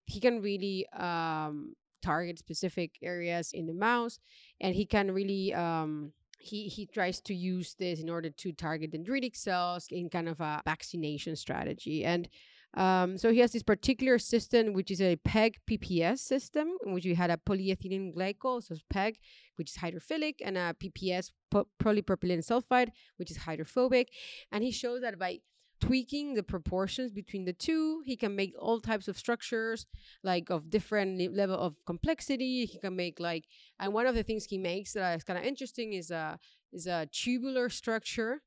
he 0.05 0.21
can 0.21 0.41
really 0.41 0.87
um, 0.93 1.75
target 2.03 2.39
specific 2.39 2.93
areas 3.03 3.53
in 3.53 3.67
the 3.67 3.75
mouse, 3.75 4.19
and 4.61 4.75
he 4.75 4.87
can 4.87 5.11
really 5.11 5.55
um, 5.55 6.13
he 6.39 6.69
he 6.69 6.87
tries 6.87 7.21
to 7.23 7.35
use 7.35 7.75
this 7.79 8.01
in 8.01 8.09
order 8.09 8.31
to 8.31 8.53
target 8.53 8.93
dendritic 8.93 9.37
cells 9.37 9.89
in 9.91 10.09
kind 10.09 10.29
of 10.29 10.41
a 10.41 10.63
vaccination 10.65 11.35
strategy 11.37 12.05
and 12.05 12.29
um, 12.75 13.17
so 13.17 13.33
he 13.33 13.41
has 13.41 13.53
this 13.53 13.63
particular 13.63 14.19
system, 14.19 14.73
which 14.73 14.91
is 14.91 15.01
a 15.01 15.17
PEG 15.17 15.57
PPS 15.69 16.19
system, 16.19 16.69
in 16.85 16.93
which 16.93 17.05
we 17.05 17.15
had 17.15 17.31
a 17.31 17.37
polyethylene 17.39 18.15
glycol, 18.15 18.63
so 18.63 18.77
PEG, 18.91 19.19
which 19.57 19.71
is 19.71 19.77
hydrophilic, 19.79 20.35
and 20.45 20.59
a 20.59 20.75
PPS, 20.75 21.33
po- 21.51 21.67
polypropylene 21.83 22.45
sulfide, 22.47 22.91
which 23.17 23.31
is 23.31 23.39
hydrophobic. 23.39 24.11
And 24.53 24.63
he 24.63 24.71
shows 24.71 25.01
that 25.01 25.19
by 25.19 25.41
tweaking 25.81 26.35
the 26.35 26.43
proportions 26.43 27.13
between 27.13 27.45
the 27.45 27.53
two. 27.53 28.03
He 28.05 28.17
can 28.17 28.35
make 28.35 28.53
all 28.59 28.81
types 28.81 29.09
of 29.09 29.19
structures 29.19 29.87
like 30.23 30.51
of 30.51 30.71
different 30.71 31.35
level 31.35 31.57
of 31.57 31.77
complexity. 31.87 32.67
He 32.67 32.79
can 32.79 32.97
make 32.97 33.21
like 33.21 33.45
and 33.79 33.93
one 33.93 34.07
of 34.07 34.15
the 34.15 34.23
things 34.23 34.45
he 34.45 34.59
makes 34.59 34.93
that 34.93 35.17
is 35.17 35.25
kind 35.25 35.39
of 35.39 35.45
interesting 35.45 35.93
is 35.93 36.11
a 36.11 36.39
is 36.73 36.87
a 36.87 37.09
tubular 37.13 37.69
structure 37.69 38.43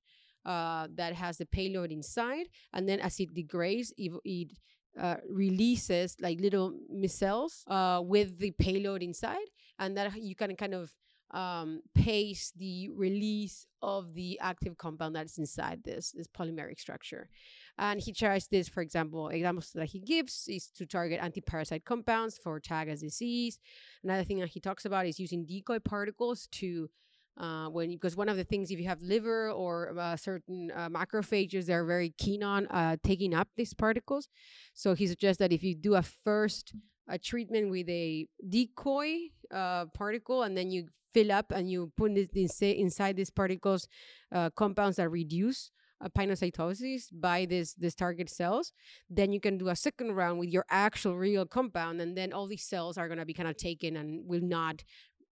uh, 0.46 0.88
that 0.96 1.14
has 1.14 1.38
the 1.38 1.46
payload 1.46 1.92
inside, 1.92 2.48
and 2.74 2.88
then 2.88 3.00
as 3.00 3.20
it 3.20 3.34
degrades, 3.34 3.94
it, 3.98 4.12
it 4.26 4.52
uh, 5.00 5.18
releases 5.30 6.16
like 6.20 6.40
little 6.40 6.74
micelles 6.94 7.64
uh, 7.68 8.02
with 8.02 8.40
the 8.40 8.52
payload 8.52 9.04
inside, 9.04 9.48
and 9.80 9.96
that 9.98 10.20
you 10.22 10.36
can 10.36 10.56
kind 10.56 10.74
of 10.74 10.92
um, 11.34 11.82
pace 11.96 12.52
the 12.56 12.90
release 12.90 13.66
of 13.82 14.14
the 14.14 14.40
active 14.40 14.78
compound 14.78 15.16
that's 15.16 15.38
inside 15.38 15.84
this 15.84 16.12
this 16.12 16.28
polymeric 16.28 16.80
structure. 16.80 17.30
And 17.78 18.00
he 18.00 18.14
tries 18.14 18.48
this, 18.48 18.68
for 18.68 18.82
example, 18.82 19.30
examples 19.30 19.72
that 19.74 19.88
he 19.88 20.00
gives 20.00 20.48
is 20.48 20.68
to 20.76 20.86
target 20.86 21.22
antiparasite 21.22 21.86
compounds 21.86 22.38
for 22.38 22.60
Chagas 22.60 23.00
disease. 23.00 23.60
Another 24.04 24.24
thing 24.24 24.40
that 24.40 24.50
he 24.50 24.60
talks 24.60 24.86
about 24.86 25.06
is 25.06 25.20
using 25.20 25.46
decoy 25.46 25.80
particles 25.80 26.48
to 26.54 26.90
uh, 27.38 27.68
when 27.68 27.90
because 27.90 28.16
one 28.16 28.30
of 28.30 28.38
the 28.38 28.44
things 28.44 28.72
if 28.72 28.80
you 28.80 28.88
have 28.88 29.02
liver 29.02 29.50
or 29.50 29.98
uh, 29.98 30.16
certain 30.16 30.70
uh, 30.76 30.90
macrophages 30.90 31.66
they're 31.66 31.86
very 31.86 32.14
keen 32.18 32.44
on 32.44 32.68
uh, 32.68 32.98
taking 33.04 33.34
up 33.34 33.48
these 33.56 33.74
particles 33.74 34.28
so 34.74 34.94
he 34.94 35.08
suggests 35.08 35.40
that 35.40 35.54
if 35.54 35.64
you 35.64 35.74
do 35.74 35.96
a 35.96 36.02
first 36.02 36.74
a 37.08 37.18
treatment 37.18 37.70
with 37.70 37.90
a 37.90 38.28
decoy 38.48 39.30
uh, 39.54 39.86
particle 39.94 40.44
and 40.44 40.58
then 40.58 40.72
you 40.72 40.88
fill 41.14 41.32
up 41.32 41.52
and 41.52 41.70
you 41.70 41.92
put 41.98 42.14
this 42.34 42.62
inside 42.62 43.16
these 43.16 43.30
particles 43.30 43.88
uh, 44.32 44.50
compounds 44.52 44.98
that 44.98 45.10
reduce 45.10 45.72
uh, 46.04 46.08
pinocytosis 46.18 47.08
by 47.12 47.46
this 47.46 47.74
this 47.76 47.94
target 47.94 48.30
cells 48.30 48.72
then 49.10 49.32
you 49.32 49.40
can 49.40 49.58
do 49.58 49.70
a 49.70 49.76
second 49.76 50.14
round 50.14 50.40
with 50.40 50.50
your 50.50 50.66
actual 50.70 51.16
real 51.16 51.46
compound 51.46 52.02
and 52.02 52.18
then 52.18 52.34
all 52.34 52.48
these 52.48 52.64
cells 52.64 52.98
are 52.98 53.08
going 53.08 53.20
to 53.20 53.26
be 53.26 53.34
kind 53.34 53.50
of 53.50 53.58
taken 53.58 53.98
and 53.98 54.26
will 54.26 54.42
not 54.42 54.84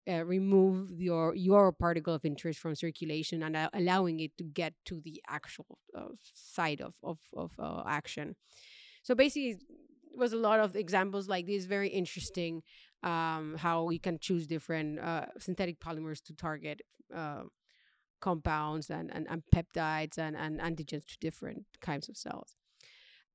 uh, 0.09 0.25
remove 0.25 0.91
your 0.99 1.35
your 1.35 1.71
particle 1.71 2.13
of 2.13 2.25
interest 2.25 2.59
from 2.59 2.73
circulation 2.73 3.43
and 3.43 3.69
allowing 3.73 4.19
it 4.19 4.35
to 4.37 4.43
get 4.43 4.73
to 4.85 5.01
the 5.01 5.21
actual 5.27 5.77
uh, 5.95 6.07
site 6.33 6.81
of 6.81 6.93
of, 7.03 7.19
of 7.35 7.51
uh, 7.59 7.83
action. 7.85 8.35
So 9.03 9.13
basically, 9.13 9.59
was 10.19 10.33
a 10.33 10.37
lot 10.37 10.59
of 10.59 10.75
examples 10.75 11.27
like 11.27 11.45
this. 11.47 11.65
Very 11.65 11.89
interesting 11.89 12.63
um, 13.03 13.55
how 13.57 13.83
we 13.83 13.97
can 13.97 14.19
choose 14.19 14.47
different 14.47 14.99
uh, 14.99 15.25
synthetic 15.37 15.79
polymers 15.79 16.21
to 16.23 16.33
target 16.33 16.81
uh, 17.15 17.43
compounds 18.21 18.89
and, 18.89 19.09
and, 19.13 19.27
and 19.29 19.43
peptides 19.53 20.17
and, 20.17 20.35
and 20.35 20.59
antigens 20.59 21.05
to 21.05 21.17
different 21.19 21.65
kinds 21.81 22.09
of 22.09 22.17
cells. 22.17 22.55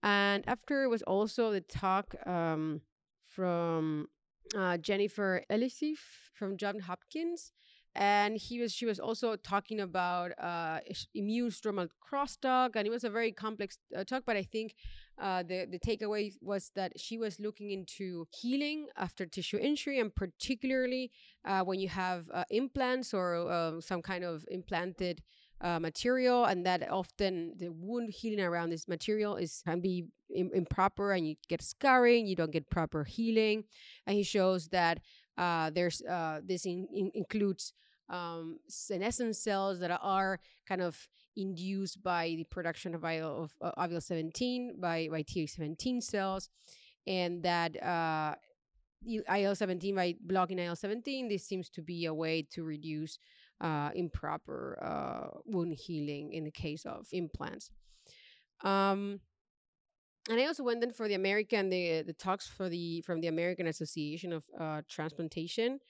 And 0.02 0.44
after 0.46 0.88
was 0.88 1.02
also 1.02 1.50
the 1.50 1.62
talk 1.62 2.14
um, 2.26 2.82
from 3.26 4.08
uh, 4.54 4.76
Jennifer 4.76 5.42
Elisif 5.50 5.96
from 6.34 6.58
John 6.58 6.80
Hopkins, 6.80 7.52
and 7.94 8.36
he 8.36 8.60
was 8.60 8.72
she 8.72 8.86
was 8.86 8.98
also 8.98 9.36
talking 9.36 9.80
about 9.80 10.32
uh, 10.38 10.80
immune 11.14 11.50
stromal 11.50 11.88
crosstalk, 12.06 12.76
and 12.76 12.86
it 12.86 12.90
was 12.90 13.04
a 13.04 13.10
very 13.10 13.32
complex 13.32 13.78
uh, 13.96 14.04
talk. 14.04 14.24
But 14.26 14.36
I 14.36 14.42
think 14.42 14.74
uh, 15.18 15.42
the 15.42 15.66
the 15.70 15.78
takeaway 15.78 16.32
was 16.40 16.70
that 16.74 16.92
she 16.98 17.18
was 17.18 17.38
looking 17.38 17.70
into 17.70 18.26
healing 18.30 18.86
after 18.96 19.26
tissue 19.26 19.58
injury, 19.58 20.00
and 20.00 20.14
particularly 20.14 21.10
uh, 21.44 21.62
when 21.62 21.78
you 21.78 21.88
have 21.88 22.28
uh, 22.32 22.44
implants 22.50 23.14
or 23.14 23.50
uh, 23.50 23.80
some 23.80 24.02
kind 24.02 24.24
of 24.24 24.44
implanted 24.50 25.22
uh, 25.60 25.78
material, 25.78 26.44
and 26.44 26.66
that 26.66 26.90
often 26.90 27.54
the 27.56 27.68
wound 27.68 28.10
healing 28.10 28.44
around 28.44 28.70
this 28.70 28.88
material 28.88 29.36
is 29.36 29.62
can 29.64 29.80
be 29.80 30.06
Im- 30.34 30.50
improper, 30.52 31.12
and 31.12 31.28
you 31.28 31.36
get 31.48 31.62
scarring, 31.62 32.26
you 32.26 32.34
don't 32.34 32.50
get 32.50 32.68
proper 32.68 33.04
healing. 33.04 33.64
And 34.06 34.16
he 34.16 34.24
shows 34.24 34.68
that 34.68 35.00
there's 35.36 36.02
this 36.44 36.66
in, 36.66 36.88
in 36.92 37.10
includes 37.14 37.72
um, 38.08 38.58
senescent 38.68 39.36
cells 39.36 39.80
that 39.80 39.90
are 40.02 40.40
kind 40.68 40.82
of 40.82 41.08
induced 41.36 42.02
by 42.02 42.34
the 42.36 42.44
production 42.44 42.94
of 42.94 43.04
IL 43.04 43.44
of 43.44 43.54
uh, 43.60 43.88
IL 43.88 44.00
seventeen 44.00 44.76
by 44.80 45.08
by 45.10 45.22
Th17 45.22 46.02
cells, 46.02 46.48
and 47.06 47.42
that 47.42 47.82
uh, 47.82 48.34
IL 49.06 49.54
seventeen 49.54 49.94
by 49.94 50.14
blocking 50.20 50.58
IL 50.58 50.76
seventeen, 50.76 51.28
this 51.28 51.46
seems 51.46 51.68
to 51.70 51.82
be 51.82 52.06
a 52.06 52.14
way 52.14 52.46
to 52.52 52.64
reduce 52.64 53.18
uh, 53.60 53.90
improper 53.94 54.78
uh, 54.82 55.38
wound 55.46 55.74
healing 55.74 56.32
in 56.32 56.44
the 56.44 56.50
case 56.50 56.84
of 56.84 57.06
implants. 57.12 57.70
Um, 58.62 59.20
and 60.30 60.40
I 60.40 60.46
also 60.46 60.62
went 60.62 60.80
then 60.80 60.92
for 60.92 61.06
the 61.06 61.14
American 61.14 61.68
the 61.68 62.02
the 62.02 62.14
talks 62.14 62.46
for 62.46 62.68
the 62.68 63.02
from 63.02 63.20
the 63.20 63.28
American 63.28 63.66
Association 63.66 64.32
of 64.32 64.44
uh, 64.58 64.82
Transplantation. 64.88 65.80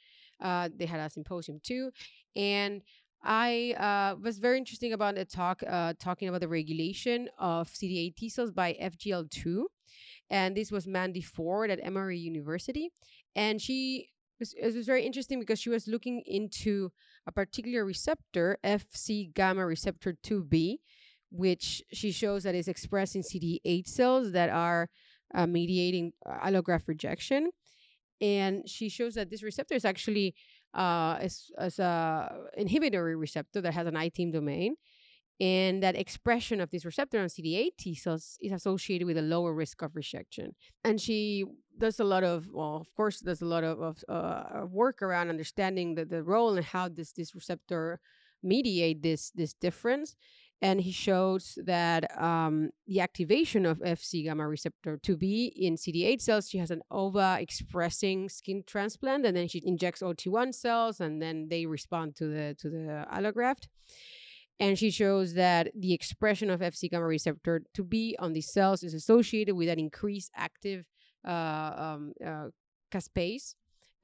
Uh, 0.41 0.69
they 0.77 0.87
had 0.87 1.01
a 1.01 1.09
symposium 1.09 1.61
too, 1.63 1.91
and 2.35 2.83
I 3.25 3.75
uh, 3.79 4.17
was 4.21 4.39
very 4.39 4.59
interesting 4.59 4.93
about 4.93 5.15
the 5.15 5.25
talk 5.25 5.63
uh, 5.67 5.95
talking 5.99 6.29
about 6.29 6.43
the 6.43 6.49
regulation 6.49 7.29
of 7.39 7.69
CD8 7.69 8.17
T 8.17 8.29
cells 8.29 8.51
by 8.51 8.75
FGL2, 8.75 9.65
and 10.31 10.55
this 10.55 10.71
was 10.71 10.87
Mandy 10.87 11.23
Ford 11.23 11.71
at 11.71 11.81
Emory 11.83 12.19
University, 12.19 12.91
and 13.35 13.63
she 13.63 14.11
was, 14.39 14.55
it 14.55 14.75
was 14.75 14.87
very 14.87 15.07
interesting 15.07 15.41
because 15.41 15.59
she 15.59 15.71
was 15.71 15.89
looking 15.89 16.23
into 16.27 16.91
a 17.27 17.33
particular 17.33 17.85
receptor, 17.85 18.59
FC 18.63 19.33
gamma 19.33 19.65
receptor 19.65 20.17
2B, 20.23 20.77
which 21.31 21.83
she 21.93 22.13
shows 22.13 22.43
that 22.43 22.55
is 22.55 22.69
expressed 22.69 23.17
in 23.17 23.23
CD8 23.23 23.87
cells 23.87 24.33
that 24.33 24.51
are 24.51 24.91
uh, 25.35 25.47
mediating 25.47 26.13
uh, 26.27 26.47
allograft 26.47 26.87
rejection. 26.87 27.51
And 28.21 28.69
she 28.69 28.89
shows 28.89 29.15
that 29.15 29.31
this 29.31 29.43
receptor 29.43 29.75
is 29.75 29.85
actually 29.85 30.35
uh, 30.75 31.17
as, 31.21 31.51
as 31.59 31.79
a 31.79 32.37
inhibitory 32.57 33.17
receptor 33.17 33.61
that 33.61 33.75
has 33.75 33.87
an 33.87 33.95
ITIM 33.95 34.33
domain. 34.33 34.77
And 35.41 35.83
that 35.83 35.97
expression 35.97 36.61
of 36.61 36.71
this 36.71 36.85
receptor 36.85 37.19
on 37.19 37.27
CD8 37.27 37.71
T 37.77 37.95
cells 37.97 38.39
is 38.41 38.53
associated 38.53 39.07
with 39.07 39.19
a 39.19 39.23
lower 39.23 39.53
risk 39.53 39.83
of 39.83 39.97
rejection. 39.97 40.55
And 40.85 41.01
she 41.01 41.45
does 41.77 41.99
a 41.99 42.05
lot 42.05 42.23
of, 42.23 42.47
well, 42.53 42.77
of 42.77 42.95
course, 42.95 43.19
there's 43.21 43.43
a 43.43 43.47
lot 43.47 43.65
of, 43.65 43.81
of 43.81 44.05
uh, 44.09 44.67
work 44.67 45.03
around 45.03 45.31
understanding 45.31 45.97
the, 45.97 46.05
the 46.05 46.23
role 46.23 46.57
and 46.57 46.65
how 46.65 46.89
does 46.89 47.13
this 47.13 47.35
receptor 47.35 48.01
mediate 48.45 49.03
this 49.03 49.31
this 49.35 49.55
difference 49.55 50.17
and 50.63 50.81
he 50.81 50.93
shows 50.93 51.59
that 51.65 52.19
um, 52.21 52.71
the 52.87 53.01
activation 53.01 53.67
of 53.67 53.79
Fc 53.81 54.25
gamma 54.25 54.49
receptor 54.49 54.99
2b 54.99 55.53
in 55.57 55.77
CD8 55.77 56.21
cells, 56.21 56.49
she 56.49 56.59
has 56.59 56.71
an 56.71 56.83
ova 56.91 57.37
expressing 57.41 58.29
skin 58.29 58.63
transplant, 58.67 59.27
and 59.27 59.37
then 59.37 59.49
she 59.49 59.63
injects 59.65 60.03
OT1 60.03 60.55
cells, 60.55 61.01
and 61.01 61.21
then 61.21 61.49
they 61.51 61.67
respond 61.67 62.17
to 62.17 62.27
the 62.27 62.57
to 62.59 62.71
the 62.71 63.07
allograft. 63.13 63.69
And 64.61 64.79
she 64.79 64.91
shows 64.91 65.35
that 65.35 65.73
the 65.79 65.93
expression 65.93 66.49
of 66.49 66.61
Fc 66.61 66.91
gamma 66.91 67.07
receptor 67.07 67.63
2b 67.77 68.15
on 68.19 68.33
these 68.33 68.53
cells 68.53 68.83
is 68.83 68.95
associated 68.95 69.55
with 69.55 69.69
an 69.69 69.81
increased 69.81 70.31
active 70.37 70.85
uh, 71.27 71.73
um, 71.77 72.13
uh, 72.25 72.49
caspase 72.93 73.55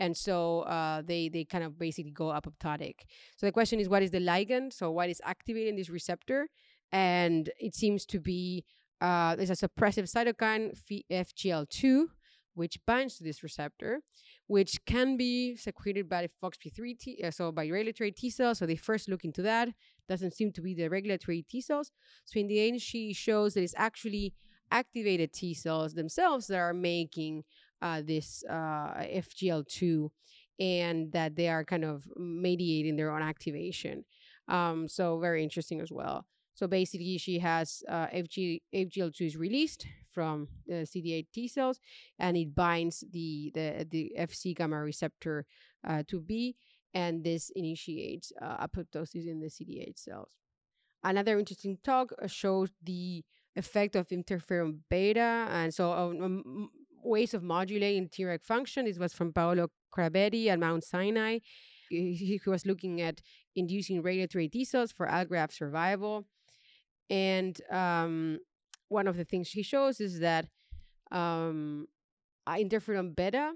and 0.00 0.16
so 0.16 0.60
uh, 0.62 1.02
they 1.02 1.28
they 1.28 1.44
kind 1.44 1.62
of 1.62 1.78
basically 1.78 2.10
go 2.10 2.26
apoptotic. 2.26 2.94
So 3.36 3.46
the 3.46 3.52
question 3.52 3.78
is, 3.78 3.88
what 3.88 4.02
is 4.02 4.10
the 4.10 4.18
ligand? 4.18 4.72
So 4.72 4.90
what 4.90 5.10
is 5.10 5.20
activating 5.24 5.76
this 5.76 5.90
receptor? 5.90 6.48
And 6.90 7.50
it 7.60 7.74
seems 7.74 8.04
to 8.06 8.18
be 8.18 8.64
uh, 9.00 9.36
there's 9.36 9.50
a 9.50 9.68
suppressive 9.68 10.10
cytokine, 10.10 10.76
FGL2, 11.10 12.06
which 12.54 12.78
binds 12.86 13.16
to 13.16 13.24
this 13.24 13.42
receptor, 13.42 14.00
which 14.46 14.84
can 14.84 15.16
be 15.16 15.56
secreted 15.56 16.08
by 16.08 16.28
FOXP3 16.42 16.98
T, 16.98 17.20
uh, 17.22 17.30
so 17.30 17.52
by 17.52 17.68
regulatory 17.68 18.10
T 18.10 18.30
cells. 18.30 18.58
So 18.58 18.66
they 18.66 18.76
first 18.76 19.08
look 19.08 19.24
into 19.24 19.42
that. 19.42 19.68
Doesn't 20.08 20.34
seem 20.34 20.50
to 20.52 20.60
be 20.60 20.74
the 20.74 20.88
regulatory 20.88 21.42
T 21.48 21.60
cells. 21.60 21.92
So 22.24 22.40
in 22.40 22.48
the 22.48 22.66
end, 22.66 22.80
she 22.80 23.12
shows 23.12 23.54
that 23.54 23.62
it's 23.62 23.74
actually 23.76 24.34
activated 24.70 25.32
T 25.32 25.54
cells 25.54 25.94
themselves 25.94 26.46
that 26.48 26.58
are 26.58 26.74
making 26.74 27.44
uh, 27.82 28.02
this 28.02 28.44
uh, 28.48 28.94
FGL2 29.02 30.10
and 30.58 31.10
that 31.12 31.36
they 31.36 31.48
are 31.48 31.64
kind 31.64 31.84
of 31.84 32.06
mediating 32.16 32.96
their 32.96 33.10
own 33.10 33.22
activation. 33.22 34.04
Um, 34.48 34.88
so 34.88 35.18
very 35.18 35.42
interesting 35.42 35.80
as 35.80 35.90
well. 35.90 36.26
So 36.54 36.66
basically, 36.66 37.16
she 37.16 37.38
has 37.38 37.82
uh, 37.88 38.08
FG, 38.08 38.60
FGL2 38.74 39.22
is 39.22 39.36
released 39.36 39.86
from 40.12 40.48
the 40.66 40.84
CD8 40.84 41.26
T 41.32 41.48
cells, 41.48 41.80
and 42.18 42.36
it 42.36 42.54
binds 42.54 43.02
the 43.12 43.50
the, 43.54 43.86
the 43.88 44.12
FC 44.18 44.54
gamma 44.54 44.76
receptor 44.76 45.46
uh, 45.88 46.02
to 46.08 46.20
B, 46.20 46.56
and 46.92 47.24
this 47.24 47.50
initiates 47.56 48.32
uh, 48.42 48.66
apoptosis 48.66 49.26
in 49.26 49.40
the 49.40 49.46
CD8 49.46 49.98
cells. 49.98 50.36
Another 51.02 51.38
interesting 51.38 51.78
talk 51.82 52.12
uh, 52.20 52.26
shows 52.26 52.68
the 52.82 53.24
effect 53.56 53.96
of 53.96 54.08
interferon 54.08 54.80
beta, 54.90 55.48
and 55.50 55.72
so 55.72 55.92
um, 55.92 56.22
um, 56.22 56.70
ways 57.02 57.34
of 57.34 57.42
modulating 57.42 58.08
Treg 58.08 58.44
function. 58.44 58.84
This 58.84 58.98
was 58.98 59.12
from 59.12 59.32
Paolo 59.32 59.68
Crabetti 59.94 60.46
at 60.46 60.58
Mount 60.58 60.84
Sinai. 60.84 61.38
He, 61.88 62.14
he 62.14 62.40
was 62.46 62.66
looking 62.66 63.00
at 63.00 63.20
inducing 63.56 64.02
regulatory 64.02 64.48
T 64.48 64.64
cells 64.64 64.92
for 64.92 65.06
allograft 65.06 65.52
survival. 65.52 66.26
And 67.08 67.60
um, 67.70 68.38
one 68.88 69.08
of 69.08 69.16
the 69.16 69.24
things 69.24 69.50
he 69.50 69.62
shows 69.62 70.00
is 70.00 70.20
that 70.20 70.46
um, 71.10 71.88
interferon 72.48 73.14
beta, 73.14 73.52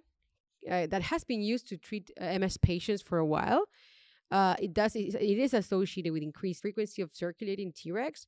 uh, 0.70 0.86
that 0.86 1.02
has 1.02 1.24
been 1.24 1.42
used 1.42 1.68
to 1.68 1.76
treat 1.76 2.10
uh, 2.20 2.38
MS 2.38 2.56
patients 2.56 3.02
for 3.02 3.18
a 3.18 3.26
while, 3.26 3.66
uh, 4.30 4.56
it 4.58 4.72
does 4.72 4.96
it 4.96 5.14
is 5.14 5.54
associated 5.54 6.12
with 6.12 6.22
increased 6.22 6.62
frequency 6.62 7.02
of 7.02 7.10
circulating 7.12 7.72
Tregs, 7.72 8.26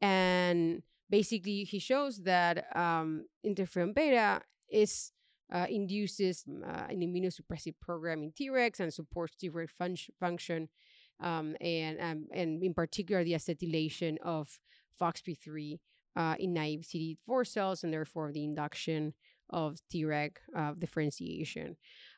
and 0.00 0.82
basically 1.10 1.64
he 1.64 1.78
shows 1.78 2.18
that 2.22 2.74
um, 2.76 3.24
interferon 3.44 3.94
beta 3.94 4.40
is 4.70 5.12
uh, 5.52 5.66
induces 5.68 6.44
uh, 6.48 6.86
an 6.90 7.00
immunosuppressive 7.00 7.74
program 7.80 8.22
in 8.22 8.32
Tregs 8.32 8.80
and 8.80 8.92
supports 8.92 9.34
Treg 9.42 9.70
fun- 9.70 9.96
function, 10.20 10.68
um, 11.20 11.56
and 11.60 11.98
um, 12.00 12.26
and 12.32 12.62
in 12.62 12.74
particular 12.74 13.24
the 13.24 13.32
acetylation 13.32 14.18
of 14.22 14.58
FOXP3 15.00 15.78
uh, 16.16 16.34
in 16.38 16.52
naive 16.52 16.80
CD4 16.80 17.46
cells, 17.46 17.84
and 17.84 17.92
therefore 17.92 18.32
the 18.32 18.44
induction 18.44 19.14
of 19.50 19.78
Treg 19.92 20.32
uh, 20.54 20.72
differentiation. 20.78 21.76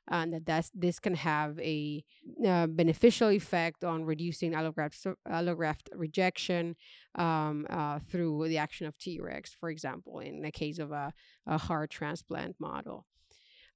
And 0.08 0.32
that 0.32 0.46
that's, 0.46 0.70
this 0.74 0.98
can 0.98 1.14
have 1.14 1.58
a 1.60 2.04
uh, 2.46 2.66
beneficial 2.66 3.28
effect 3.30 3.84
on 3.84 4.04
reducing 4.04 4.52
allograft, 4.52 5.06
allograft 5.28 5.88
rejection 5.94 6.74
um, 7.14 7.66
uh, 7.70 8.00
through 8.10 8.48
the 8.48 8.58
action 8.58 8.86
of 8.86 8.98
Tregs, 8.98 9.54
for 9.58 9.70
example, 9.70 10.18
in 10.18 10.42
the 10.42 10.50
case 10.50 10.78
of 10.78 10.90
a, 10.90 11.12
a 11.46 11.58
heart 11.58 11.90
transplant 11.90 12.56
model. 12.58 13.06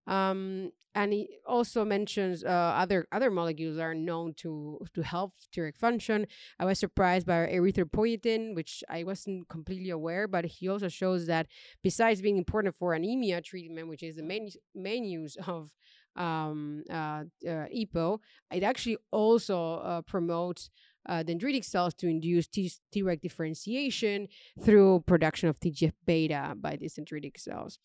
Um, 0.07 0.71
and 0.95 1.13
he 1.13 1.39
also 1.47 1.85
mentions 1.85 2.45
uh, 2.45 2.49
other 2.49 3.07
other 3.11 3.31
molecules 3.31 3.79
are 3.79 3.95
known 3.95 4.35
to 4.35 4.87
to 4.95 5.03
help 5.03 5.33
Treg 5.55 5.77
function. 5.77 6.27
I 6.59 6.67
was 6.67 6.79
surprised 6.79 7.27
by 7.27 7.47
erythropoietin, 7.47 8.55
which 8.55 8.85
I 8.89 9.03
wasn't 9.03 9.49
completely 9.49 9.91
aware, 9.91 10.29
but 10.29 10.45
he 10.45 10.69
also 10.69 10.89
shows 10.89 11.27
that 11.27 11.47
besides 11.83 12.21
being 12.21 12.37
important 12.37 12.77
for 12.77 12.93
anemia 12.93 13.41
treatment, 13.41 13.89
which 13.89 14.03
is 14.03 14.17
the 14.17 14.23
main 14.23 14.51
main 14.75 15.05
use 15.05 15.37
of 15.47 15.71
um, 16.17 16.83
uh, 16.91 17.25
uh, 17.47 17.67
EPO, 17.75 18.19
it 18.53 18.63
actually 18.63 18.97
also 19.11 19.77
uh, 19.77 20.03
promotes 20.03 20.71
uh, 21.09 21.23
dendritic 21.23 21.65
cells 21.65 21.95
to 21.95 22.09
induce 22.09 22.47
T- 22.47 22.73
Treg 22.95 23.21
differentiation 23.21 24.29
through 24.63 25.05
production 25.07 25.49
of 25.49 25.61
TGF 25.61 25.93
beta 26.07 26.55
by 26.57 26.77
these 26.77 26.95
dendritic 26.95 27.39
cells. 27.39 27.79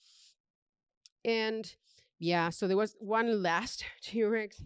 And 1.25 1.71
yeah, 2.19 2.49
so 2.49 2.67
there 2.67 2.77
was 2.77 2.95
one 2.99 3.41
last 3.41 3.83
T-Rex 4.01 4.61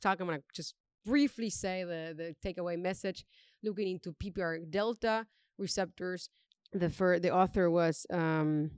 talk. 0.00 0.20
I'm 0.20 0.26
gonna 0.26 0.42
just 0.54 0.74
briefly 1.04 1.50
say 1.50 1.84
the 1.84 2.14
the 2.16 2.34
takeaway 2.44 2.78
message, 2.78 3.24
looking 3.62 3.88
into 3.88 4.12
PPR 4.12 4.70
delta 4.70 5.26
receptors. 5.58 6.28
The 6.72 6.90
fir- 6.90 7.18
the 7.18 7.32
author 7.32 7.70
was 7.70 8.06
um, 8.10 8.70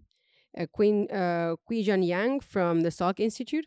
uh, 0.57 0.67
Queen 0.73 1.11
uh, 1.11 1.55
Yang 1.71 2.41
from 2.41 2.81
the 2.81 2.91
Salk 2.91 3.21
Institute, 3.21 3.67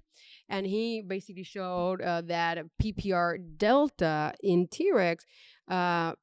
and 0.49 0.65
he 0.65 1.01
basically 1.01 1.43
showed 1.43 2.01
uh, 2.01 2.21
that 2.21 2.59
PPR 2.81 3.37
delta 3.57 4.33
in 4.41 4.67
Tregs 4.67 5.25
uh, 5.69 6.13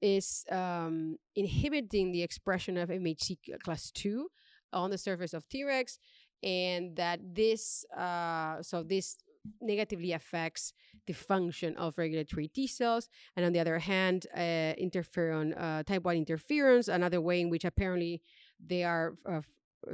is 0.00 0.44
um, 0.50 1.16
inhibiting 1.34 2.12
the 2.12 2.22
expression 2.22 2.76
of 2.76 2.88
MHC 2.88 3.36
class 3.64 3.90
two 3.90 4.28
on 4.72 4.90
the 4.90 4.98
surface 4.98 5.34
of 5.34 5.48
Tregs 5.48 5.98
and 6.42 6.96
that 6.96 7.20
this 7.34 7.84
uh, 7.96 8.62
so 8.62 8.82
this 8.82 9.16
negatively 9.60 10.12
affects 10.12 10.72
the 11.06 11.12
function 11.12 11.76
of 11.76 11.96
regulatory 11.96 12.48
T 12.48 12.66
cells. 12.66 13.08
And 13.36 13.46
on 13.46 13.52
the 13.52 13.60
other 13.60 13.78
hand, 13.78 14.26
uh, 14.34 14.74
interferon, 14.80 15.54
uh, 15.56 15.82
type 15.84 16.04
1 16.04 16.16
interference, 16.16 16.88
another 16.88 17.20
way 17.20 17.40
in 17.40 17.48
which 17.48 17.64
apparently 17.64 18.20
they 18.64 18.84
are 18.84 19.14
uh, 19.26 19.40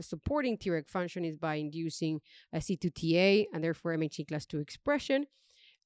supporting 0.00 0.56
Treg 0.58 0.88
function 0.88 1.24
is 1.24 1.36
by 1.36 1.56
inducing 1.56 2.20
a 2.52 2.58
C2TA 2.58 3.46
and 3.52 3.62
therefore 3.62 3.96
MHC 3.96 4.28
class 4.28 4.46
2 4.46 4.58
expression. 4.58 5.26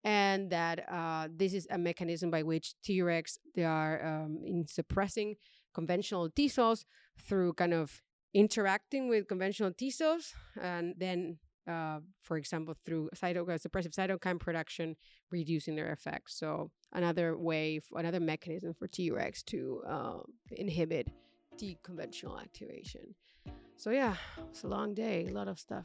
And 0.04 0.50
that 0.50 0.84
uh, 0.88 1.28
this 1.34 1.52
is 1.52 1.66
a 1.70 1.78
mechanism 1.78 2.30
by 2.30 2.44
which 2.44 2.74
Tregs 2.86 3.38
they 3.56 3.64
are 3.64 4.04
um, 4.06 4.38
in 4.46 4.66
suppressing 4.68 5.34
conventional 5.74 6.30
T 6.30 6.48
cells 6.48 6.84
through 7.18 7.54
kind 7.54 7.74
of 7.74 8.00
interacting 8.34 9.08
with 9.08 9.28
conventional 9.28 9.72
T 9.72 9.90
cells, 9.90 10.34
and 10.60 10.94
then, 10.96 11.38
uh, 11.66 11.98
for 12.22 12.36
example, 12.36 12.74
through 12.84 13.10
cytokine 13.14 13.60
suppressive 13.64 13.94
cytokine 13.94 14.38
production, 14.38 14.96
reducing 15.30 15.74
their 15.76 15.90
effects. 15.92 16.38
So 16.38 16.70
another 16.92 17.36
way, 17.36 17.80
another 17.92 18.20
mechanism 18.20 18.74
for 18.74 18.86
Tregs 18.88 19.44
to 19.46 19.82
uh, 19.88 20.18
inhibit 20.50 21.08
deconventional 21.60 22.40
activation. 22.40 23.14
So 23.78 23.90
yeah, 23.90 24.16
it's 24.50 24.64
a 24.64 24.66
long 24.66 24.92
day, 24.92 25.28
a 25.28 25.32
lot 25.32 25.46
of 25.46 25.56
stuff. 25.56 25.84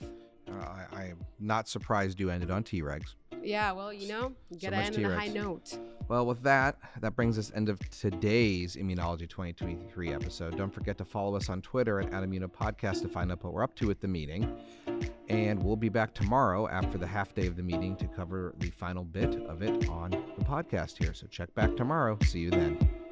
Uh, 0.50 0.86
I, 0.92 1.06
am 1.06 1.20
not 1.40 1.70
surprised 1.70 2.20
you 2.20 2.32
ended 2.32 2.50
on 2.50 2.64
Tregs. 2.64 3.14
Yeah, 3.44 3.72
well, 3.72 3.94
you 3.94 4.08
know, 4.08 4.34
you 4.50 4.60
gotta 4.60 4.78
end 4.78 4.98
on 4.98 5.06
a 5.12 5.16
high 5.16 5.28
note. 5.28 5.78
Well, 6.08 6.26
with 6.26 6.42
that, 6.42 6.78
that 7.02 7.16
brings 7.16 7.38
us 7.38 7.52
end 7.54 7.70
of 7.70 7.78
today's 7.92 8.78
Immunology 8.78 9.30
2023 9.30 10.12
episode. 10.12 10.58
Don't 10.58 10.74
forget 10.74 10.98
to 10.98 11.06
follow 11.06 11.36
us 11.36 11.50
on 11.50 11.62
Twitter 11.62 12.00
at 12.00 12.10
Immuno 12.12 12.48
Podcast 12.48 13.04
to 13.04 13.08
find 13.08 13.32
out 13.32 13.44
what 13.44 13.54
we're 13.54 13.64
up 13.64 13.76
to 13.76 13.92
at 13.92 14.02
the 14.02 14.08
meeting. 14.08 14.52
And 15.30 15.62
we'll 15.62 15.76
be 15.76 15.90
back 15.90 16.16
tomorrow 16.16 16.68
after 16.68 16.98
the 16.98 17.08
half 17.08 17.36
day 17.36 17.46
of 17.46 17.56
the 17.56 17.64
meeting 17.64 17.96
to 17.98 18.08
cover 18.08 18.56
the 18.58 18.72
final 18.72 19.04
bit 19.04 19.36
of 19.46 19.62
it 19.62 19.88
on 19.88 20.10
the 20.10 20.44
podcast 20.44 20.98
here. 20.98 21.14
So 21.14 21.28
check 21.28 21.54
back 21.54 21.76
tomorrow. 21.76 22.18
See 22.24 22.40
you 22.40 22.50
then. 22.50 23.03